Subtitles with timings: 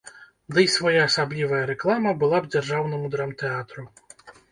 [0.53, 3.87] Ды і своеасаблівая рэклама была б дзяржаўнаму драмтэатру.